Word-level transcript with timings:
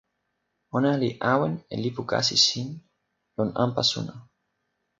ona 0.77 0.91
li 1.01 1.09
awen 1.33 1.53
e 1.73 1.75
lipu 1.83 2.01
kasi 2.11 2.35
sin 2.47 2.67
lon 3.35 3.49
anpa 3.63 3.81
suno. 3.91 4.15